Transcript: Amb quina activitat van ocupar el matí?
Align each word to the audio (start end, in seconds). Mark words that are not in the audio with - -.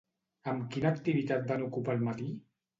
Amb 0.53 0.65
quina 0.77 0.89
activitat 0.95 1.47
van 1.53 1.69
ocupar 1.69 1.99
el 1.99 2.05
matí? 2.11 2.35